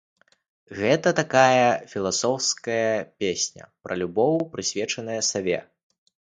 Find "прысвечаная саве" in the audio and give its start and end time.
4.57-5.61